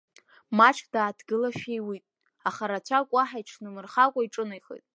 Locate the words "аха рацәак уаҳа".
2.49-3.37